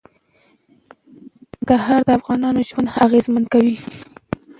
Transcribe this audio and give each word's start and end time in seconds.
کندهار 1.67 2.01
د 2.05 2.09
افغانانو 2.19 2.61
ژوند 2.69 2.87
اغېزمن 3.05 3.43
کوي. 3.53 3.75